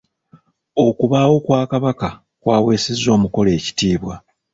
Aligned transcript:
Okubaawo 0.85 1.35
kwa 1.45 1.61
kabaka 1.71 2.09
kw'aweesezza 2.41 3.07
omukolo 3.17 3.49
ekitiibwa. 3.57 4.15